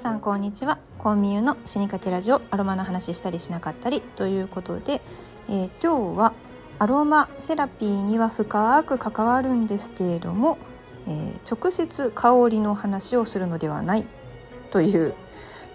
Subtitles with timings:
[0.00, 5.02] さんこんにちはコンミュの死にかけラジオアロマの話したりしなかったりということで、
[5.46, 6.32] えー、今日は
[6.78, 10.56] アロマセラピーには深く関わるんですけれども、
[11.06, 14.06] えー、直接香りの話をするのではない
[14.70, 15.12] という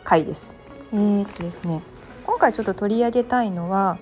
[0.03, 0.57] 回です。
[0.91, 1.83] えー、っとですね
[2.25, 3.99] 今回ちょっと取り上げたいのは、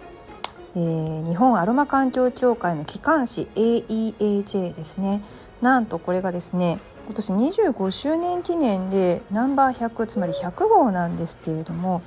[0.73, 5.21] えー、日本アロマ環境協会の機関誌 AEAJ ですね。
[5.61, 12.01] なんとこれがですね今年25周年記念でナンバー100つまり100号なんですけれども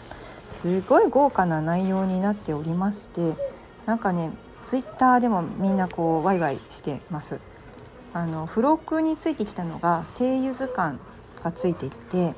[0.48, 3.36] すごい豪華な内容になっておりまして
[3.84, 4.30] なんかね
[4.62, 7.40] ツイッターでもみんなこうワイワイしてます。
[8.12, 10.98] あの付録についてきたのが声優図鑑
[11.42, 12.34] がついていて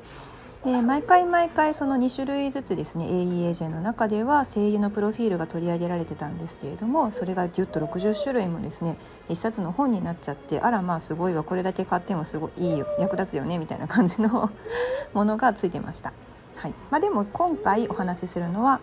[0.65, 8.97] で毎回毎回その2種類ずつですね AEAJ の中では声優のプロフィールが取り上げられてたんですけれどもそれがギュッと60種類もですね
[9.29, 14.51] 1冊の本になっちゃってあらまあすごいわこれだけ買ってもすごいいい役立つよねみたいな感じの
[15.13, 16.13] ものがついてました。
[16.57, 18.81] はいまあ、でも今回お話しするのは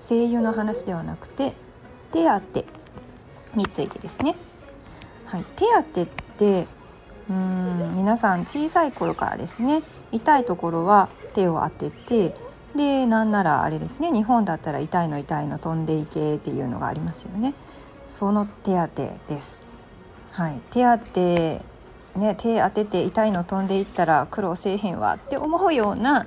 [0.00, 1.54] 声優の話ではなくて
[2.10, 2.64] 手当
[3.54, 4.34] についてですね。
[5.26, 6.66] はい、手当って
[7.30, 12.34] うん皆さん小さい頃からですね痛いところは手を当てて
[12.76, 17.54] でなんならあれですね日本だったら痛いの痛いの飛んでいけっていうのがありますよね。
[18.08, 18.88] その手当
[19.28, 19.62] です。
[20.32, 21.72] はい、手当
[22.18, 26.26] ね、手当てて痛いの飛んでいったら苦労せえへんわって思うような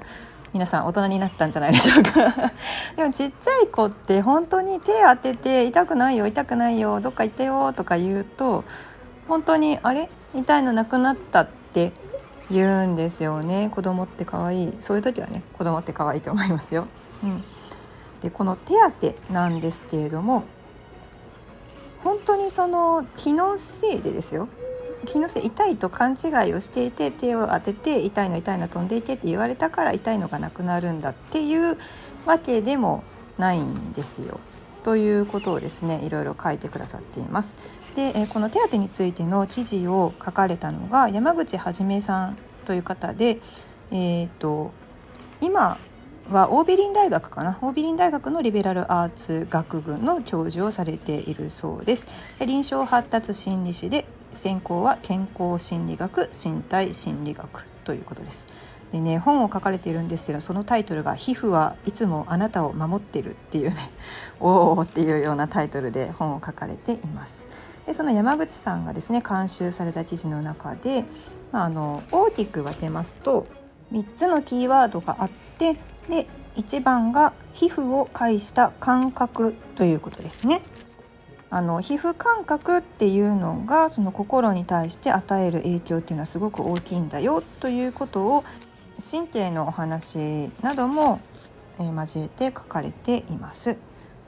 [0.51, 2.51] 皆さん大人になったんじゃないでしょうか。
[2.97, 8.63] でもちっちゃい子って本当に手当てて痛くないよ痛くないよどっか行ってよとか言うと
[9.27, 10.09] 本当にあれ？
[10.33, 11.91] 痛いのなくなったって
[12.51, 16.87] 言うんですよね子供って可愛いそういう時はね子供って可愛いと思いますよ。
[17.23, 17.43] うん、
[18.21, 18.73] でこの手
[19.27, 20.43] 当なんですけれども
[22.03, 24.47] 本当にその気のせいでですよ
[25.05, 31.77] 気のせい痛いと勘違いをしていて手を当てて痛いの痛いの飛んでいてって言われたから痛いのがなくなるんだっていう
[32.25, 33.03] わけでも
[33.37, 34.39] ないんですよ。
[34.83, 37.57] ということをですねいろいろ書いてくださっています。
[37.95, 43.39] で、えこの手当についての記事を書かれたのが山口はじめさんという方で、
[43.91, 44.71] えーと、
[45.41, 45.77] 今
[46.29, 47.57] はオービリン大学かな？
[47.61, 52.07] オービリン大学のリベラルアーツ学部の教授をされているそうです。
[52.45, 58.47] 臨床発達心理士で専攻は健康心理学身体心理学ということです。
[58.91, 63.89] でね本を書かれているんですけどそのタイトルが「皮膚はいつもあなたを守ってる」っていうね
[64.39, 67.45] おおっていうようなタイトルで本を書かれています。
[67.85, 71.05] でその山口さんがですね監修された記事の中で、
[71.51, 73.47] まあ、あの大きく分けますと
[73.91, 75.73] 3つのキーワードがあって
[76.09, 80.61] で1番が皮膚を介した感覚ということですね。
[81.51, 88.43] あの皮膚感覚っていうのがその心に対して与える影響っていうのはすごく大きいんだよということを
[88.99, 91.21] 神経のお話なども、
[91.79, 93.77] え、交えて書かれています。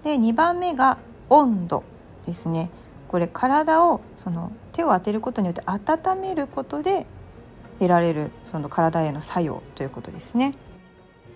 [0.04, 1.84] で2番目が温度
[2.26, 2.70] ですね。
[3.08, 7.06] これ体をその手を当てることによって温めることで
[7.80, 10.56] 得られるその体への作用ということですね。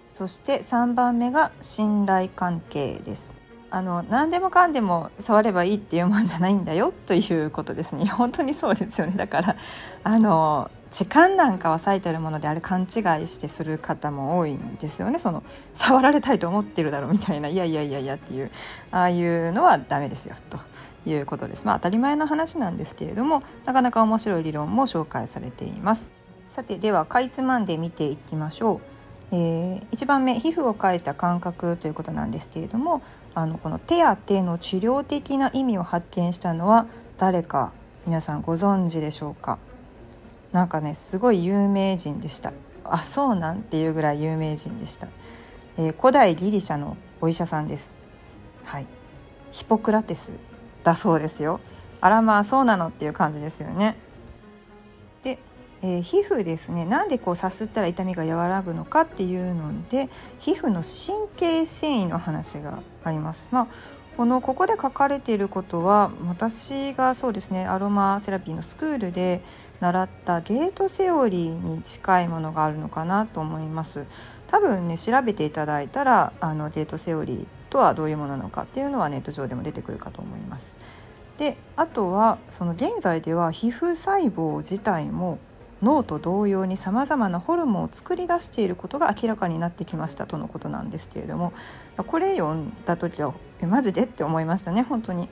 [0.10, 3.34] そして3番目が信頼関係です。
[3.74, 8.06] あの何でもかんでも触ればいいっていうもんじゃないんだよ ということですね。
[8.06, 9.14] 本当にそうですよね。
[9.16, 9.56] だから
[10.04, 12.88] あの時間なんかは割いてるものであれ勘違い
[13.28, 15.20] してする方も多いんですよね。
[15.20, 15.44] その
[15.74, 18.52] 触られたいと思ってるだろうみたいないやいやいやいやっていう
[18.92, 20.60] ああいうのはダメですよと。
[21.06, 21.66] いうことです。
[21.66, 26.12] まあ当たり前の話なんですけれどもなかなか面白い理論も紹介されています。
[26.48, 28.82] さてではかいつまんで見ていきましょう。
[29.34, 33.02] えー、1番目皮膚を介した感覚ということなんですけれども
[33.34, 36.86] あのこの手当ての治療的な意味を発見したのは
[37.18, 37.72] 誰か
[38.06, 39.58] 皆さんご存知でしょうか？
[40.52, 42.52] なんかねすごい有名人でした
[42.84, 45.08] あそうなんていうぐらい有名人でした、
[45.78, 47.94] えー、古代ギリシャのお医者さんです
[48.66, 48.88] はい
[49.52, 50.32] ヒポクラテス
[50.84, 51.60] だそうですよ。
[52.00, 53.96] あらまあそうなのっていう感じですよね。
[55.24, 55.38] で、
[55.82, 56.86] えー、皮膚ですね。
[56.86, 60.10] なんでこうさすったら痛みが和らぐのかっていうので
[60.40, 63.50] 皮膚の神経繊維の話があります。
[63.52, 63.68] まあ
[64.18, 69.42] このここで書かれていることは私がそうですねアロマセラピーのスクールで
[69.80, 74.06] 習ったゲートセオリーに近いものがあるのかなと思います。
[74.48, 80.78] 多分ね調べていただいたらあのゲートセオリーとはどういうものなのかっていうのはネット上でも出てくるかと思います。
[81.40, 85.40] であとはその現在では皮膚細胞自体も
[85.82, 91.54] 脳と同様にさまざまなホルモンを作り出していることが明らかになってきましたとのことなんですけれども
[91.98, 95.30] これ読んだ時はえマジでって思いましたね本当に。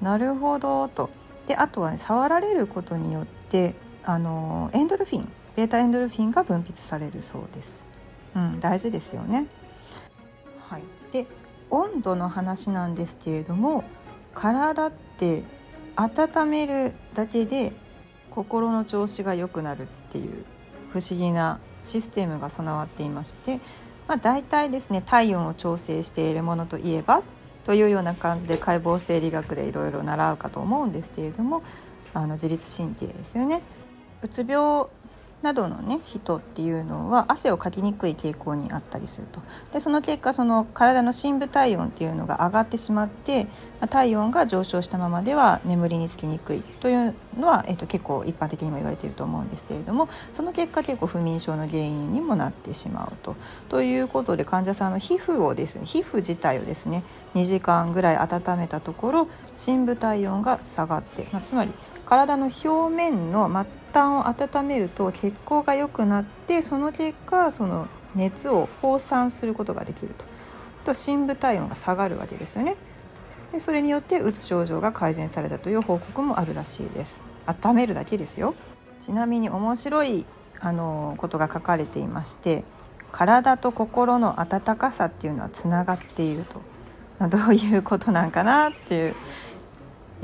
[0.00, 1.10] なるほどと。
[1.46, 7.86] であとは、ね、触られることによってあのエンドルフィンベータエンドルフィンが分泌されるそうです。
[8.34, 9.46] うん、大事ですよね。
[11.74, 13.82] 温度の話なんですけれども
[14.32, 15.42] 体って
[15.96, 17.72] 温めるだけで
[18.30, 20.44] 心の調子が良くなるっていう
[20.92, 23.60] 不思議なシステムが備わっていまして、
[24.06, 27.22] まあ、大体ですね体温を調整しているものといえば
[27.64, 31.62] というような感じで解剖生理学でいろいろ習うかと思うんですけれども
[32.12, 33.62] あの自律神経ですよね。
[34.22, 34.86] うつ病
[35.44, 39.42] などのね人っていうのは汗をかきにくい傾向にあったりすると
[39.74, 43.46] でその結果その体の深部体温っていうのが上がってしまって
[43.90, 53.36] 体温が上昇したままでは眠りにつきにくいというのは、えっと、結構一般的にも言われていると思うんですけれどもその結果結構不眠症の原因にもなってしまうと。
[53.68, 57.02] ということで患者さんの皮膚をですね皮膚自体をですね
[57.34, 61.72] 2時間ぐらい温めたところ深部体温が下がって、まあ、つまり
[62.06, 70.24] 体の表面の末端を温めると血行が良くなってその結果その熱を放散することができると。
[70.84, 72.76] と深部体温が下がるわけですよね。
[73.52, 77.22] でそれによってうつ症状が改善されたという報告もあるらしいです。
[77.46, 78.54] 温めるだけですよ。
[79.00, 80.26] ちなみに面白い
[80.60, 82.64] あのことが書かれていまして
[83.12, 86.62] 体と心の温かさっていうのはつながっていると
[87.28, 89.14] どういうことなんかなっていう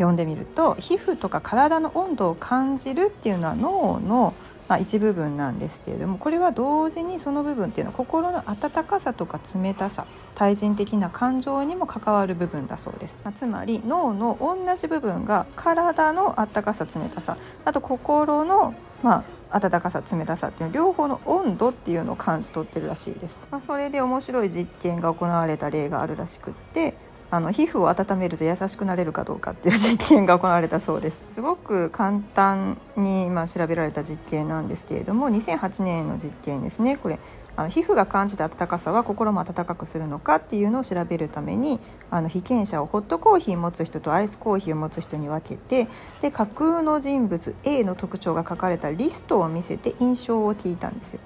[0.00, 4.34] 読んでみると皮膚とか体の温度を感じるっていうのは脳の
[4.70, 10.06] まあ、一部分なんですけれどもこれは同時にその部分っていうのは心の温かさとか冷たさ
[10.36, 26.94] 対人的な感情にも関わる部分だそうです、まあ、つまり脳の同じ部分が体の温かさ冷たさあと心のまあ温かさ冷たさっていう両方の温度っていうのを感じ取ってるらしいです、まあ、それで面白い実験が行われた例があるらしくって
[27.32, 37.20] あの皮膚を温めると優しくなれるかどうかっていう実験が行われたそうですすごく簡単にまあ調べられた実験なんですけれども2008年の実験ですねこれ
[37.56, 41.78] あの皮膚が感じた温かさは心も温かくするのかっていうのを調べるために
[42.10, 45.88] あの被験者をホットコーヒー持つ人とアイスコーヒーを持つ人に分けて
[46.20, 51.20] で架空の人物 A の特徴が書かれたリストを見せて印象を聞いたんですよ。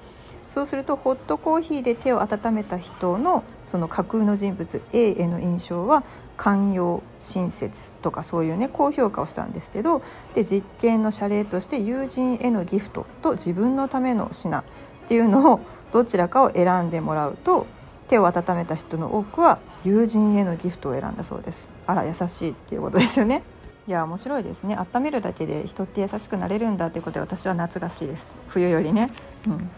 [0.49, 6.05] そうするとホットコーヒーで手を温めた人のその架空の人物 A への印象は
[6.37, 10.03] 寛容親切とかそういうね高評価をしたんですけど
[10.35, 14.65] で実験の謝礼として友人へのギフトと自分のための品っ
[15.07, 15.61] ていうのを
[15.93, 17.67] どちらかを選んでもらうと
[18.09, 21.69] 手を温めた人の多くは友人へのギフトを選んだそうです。
[21.87, 23.43] あら優しいっていうことですよね。
[23.87, 24.77] いや面白いですね。
[24.77, 28.35] 温めるだけで人って優しくなれるんだってことで私は夏が好きです。
[28.49, 29.11] 冬よりね、
[29.47, 29.71] うん、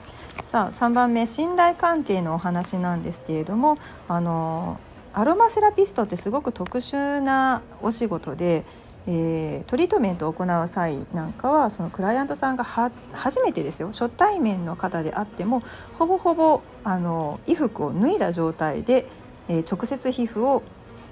[0.45, 3.79] さあ3番目信頼関係のお話なんですけれども
[4.09, 4.79] あの
[5.13, 8.65] アロマセラピストってすごく特殊なお仕事で、
[9.07, 15.63] えー、トリートメントを行う際なんかはそのクライアントさんが初めてですよ初対面の方であっても
[15.99, 19.07] ほぼほぼあの衣服を脱いだ状態で、
[19.49, 20.63] えー、直接皮膚を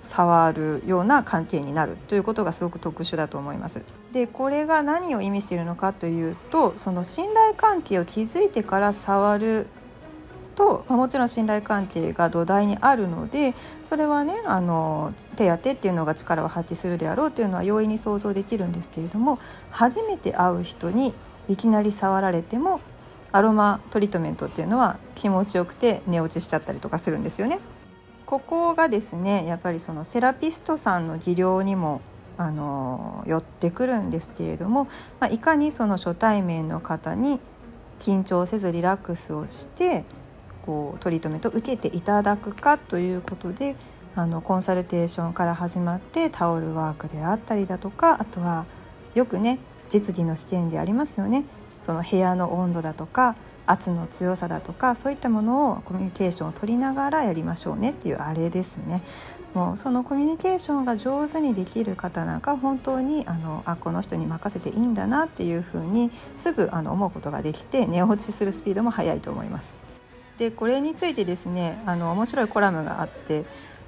[0.05, 3.83] 触るような関係になるということがすごく特殊だと思います。
[4.13, 9.67] でこれが何を意味しているのかというとその信頼関係を築いてから触る
[10.55, 13.55] と、ま、もちろん信頼関係が土台にあるので
[13.85, 19.39] それはねあの手当てっていうのが力を発揮するであろうというのは容易に想像できるんですけれども
[19.71, 21.13] 初めて会う人に
[21.49, 22.81] いきなり触られても
[23.33, 27.59] アロマトリートメントっていうのは気持ちよくて寝落ちしちゃったりとかするんですよね。
[28.35, 32.01] ここがですねやっぱりそのセラピストさんの技量にも
[32.37, 34.89] あの寄ってくるんですけれども、
[35.21, 37.39] まあ、いかにその初対面の方に
[38.01, 40.05] 緊張せずリラックスをして
[40.67, 43.77] こうトリートメントを受けていただくかということで
[44.17, 48.67] あのコンサルテーションから始まってタオルワークであったりだとかあとは
[49.15, 51.45] よくね実技の視点でありますよね。
[51.83, 59.03] その部屋の温度だとか圧の強さだとかそういったものをコミュニケーションを取りながらやりましょうねっていうあれですね。
[59.55, 69.77] もうそのコミュニケーションが上手にできる方なんか本当にあのあこの人に任せていいんだなっていうふうにすぐあの思うことができて寝落ちするスピードも速いと思います。
[70.39, 73.45] でこれについてですねあの面白いコラムがあって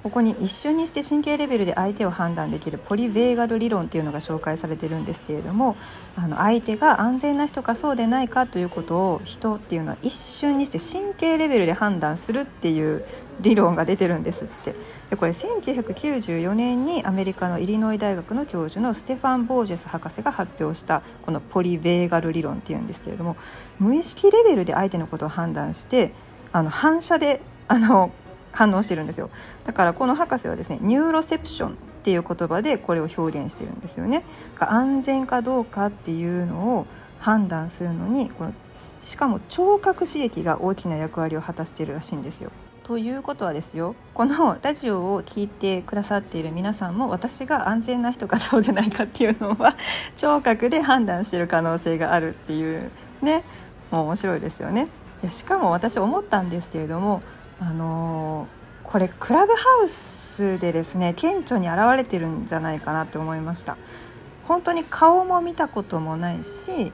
[0.07, 5.75] ここに一瞬にして神経レベルで相手を判断できるポリベーガル理論っていうのが紹介されてるんですけれども
[6.15, 13.03] あの相手が安全な人かそうでないかということを人っていうのは一瞬にして神経レベルで判断するっていう
[13.41, 14.75] 理論が出てるんですって。
[15.09, 23.35] でこれ1994年にアメリカのイリノイ大学の教授のステファン・ポージェス博士が発表したこのポリベーガル理論っていうんですけれども
[23.79, 26.13] 無意識レベルで相手のことを判断して
[26.53, 28.11] あの反射であの
[28.57, 29.29] 反応してるんですよ
[29.65, 31.73] だからこの博士はですねニューロセプションっ
[32.03, 34.23] ていう言葉でこれを表現してるんですよね
[34.59, 36.87] 安全かどうかっていうのを
[37.19, 38.53] 判断するのにこの
[39.03, 42.51] しかも聴覚刺激が大きな役割を果たしているらしいんですよ。
[42.83, 49.75] ということはですよこのラジオを聴いてくださっている皆さんも私が安全な人かそうでないかっていうのは
[50.15, 52.89] 聴覚で判断してる可能性があるっていう
[53.21, 53.43] ね
[53.91, 54.87] もう面白いですよね。
[55.21, 57.21] いやしかも私思ったんですけれども
[57.59, 58.47] あの、
[58.83, 63.77] これクラブハウスでですね顕著に現れてるんじゃないかなと思いました。
[64.47, 66.93] 本当に顔も見たこともないし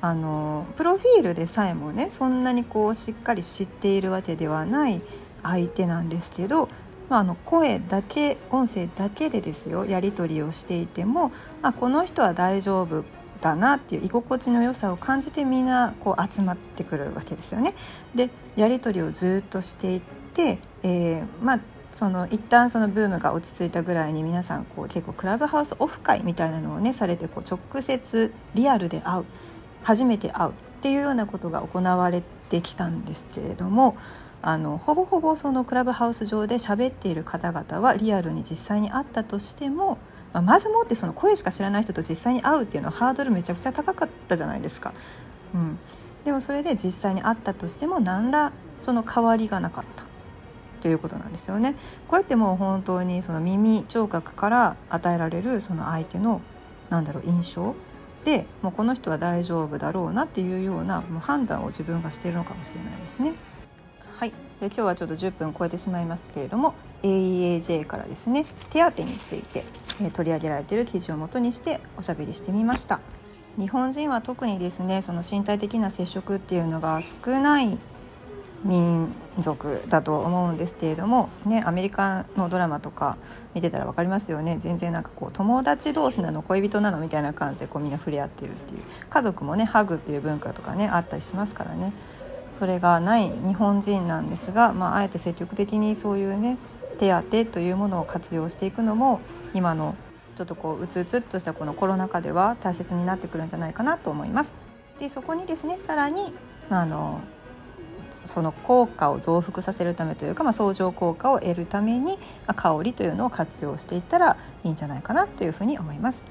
[0.00, 5.02] あのプロフィールでさえもねそんなにこうしっかり知っているわけではない
[5.42, 6.68] 相手なんですけど、
[7.10, 11.30] まあ、あの声だけ音声だけでですよやり取りをしていても、
[11.60, 13.04] まあ、この人は大丈夫
[13.44, 17.74] だなっていう居心地の良さを感じてみんなこう集まってくるわけですよね。
[18.14, 20.00] でやり取りをずっとしていっ
[20.32, 21.60] て、えー、まあ
[21.92, 29.24] その一旦そのブームが落ち着いたぐらいに皆さんこう結構クラブハウスオフ会みたいなのをねされてこう直接リアルで会う
[29.82, 33.96] 初めて会うっていうようなことが行われてきたんですけれども
[34.40, 39.98] あのほぼほぼそのクラブハウス上で喋っている方々はリアルに実際に会ったとしても
[40.34, 44.92] まあ、まずもってその声しか知らない人と実際に会うっていうのはハードルめちゃくちゃ高かったじゃないですか。
[45.54, 45.78] うん、
[46.24, 50.04] でもそれで実際に会ったとしても何らその変わりがなかった
[50.82, 51.76] ということなんですよね。
[52.08, 56.40] これってもう本当にその耳聴覚から与えられるその相手の
[56.90, 57.76] なんだろう印象
[58.24, 63.34] でもうこの人は大丈夫だろうなっていうようなもう判断を自分がしているのかもしれないですね。
[64.18, 69.64] はい、で今日はちょっと10分超えてしまいますけれども AEAJ からですね手当について、
[70.12, 73.00] 取り上げられている記事をもとにしておしゃべりしてみました。
[73.58, 77.78] 日本人は特にですねその身体的な接触っていうのが少ない
[78.64, 83.18] 民族だと思うんですけれども、ね、アメリカのドラマとか
[83.54, 84.58] 見てたら分かりますよね。
[84.60, 88.80] 全然なんかこう友達同士なの恋人なのみたいな感じでこうみんな触れ合ってるっていう。
[89.08, 91.92] 家族もねハグっていう文化とかねあったりしますからね。
[92.50, 96.56] それがない日本人なんですが、まあ、あえて積極的にそういうね
[96.94, 99.20] 手当というものを活用していくのも
[99.52, 99.94] 今の
[100.36, 104.56] ちょっとこううつうつっとしたこのコロナ禍では大切になってくるんじゃないかなと思います。
[104.98, 106.32] でそこにですねさらに、
[106.70, 107.20] まあ、あの
[108.26, 116.24] その効果を増幅させるためというか、まあ、相乗効果を得るために、まあ、香りというのを活用していったらいいんじゃないかなというふうに思います。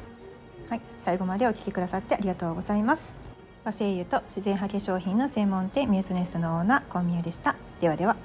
[0.70, 3.16] はい、最後までお聞きくださってありがとうございます。
[3.64, 7.56] 和製油と自然派化粧品の専門店ミュースネスのオーナーコンミュでした。
[7.80, 8.16] ではでは。